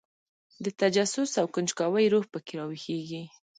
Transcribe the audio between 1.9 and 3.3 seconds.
روح په کې راویښېږي.